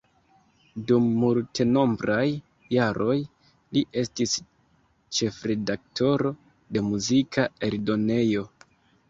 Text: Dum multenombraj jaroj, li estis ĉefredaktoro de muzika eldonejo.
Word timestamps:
Dum 0.91 1.03
multenombraj 1.23 2.23
jaroj, 2.75 3.17
li 3.77 3.83
estis 4.05 4.33
ĉefredaktoro 5.19 6.33
de 6.79 6.85
muzika 6.89 7.47
eldonejo. 7.71 8.49